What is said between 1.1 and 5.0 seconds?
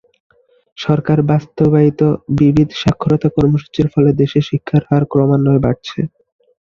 বাস্তবায়িত বিবিধ সাক্ষরতা কর্মসূচীর ফলে দেশে শিক্ষার